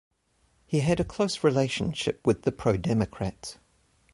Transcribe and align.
He 0.65 0.79
had 0.79 1.07
close 1.07 1.43
relationship 1.43 2.25
with 2.25 2.41
the 2.41 2.51
pro-democrats. 2.51 3.59